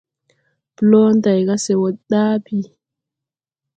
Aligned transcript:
Blo 0.75 1.01
day 1.23 1.39
ga 1.47 1.55
se 1.65 1.73
wo 1.79 1.87
ɗaa 2.09 2.33
bii. 2.43 2.67